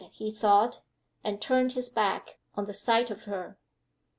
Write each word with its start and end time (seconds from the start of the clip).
he 0.13 0.31
thought 0.31 0.81
and 1.23 1.39
turned 1.39 1.73
his 1.73 1.87
back 1.87 2.39
on 2.55 2.65
the 2.65 2.73
sight 2.73 3.11
of 3.11 3.25
her. 3.25 3.59